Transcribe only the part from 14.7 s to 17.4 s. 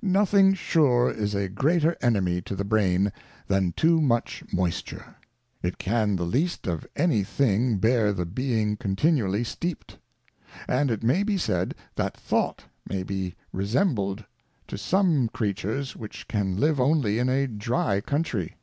some Creatures which can live only in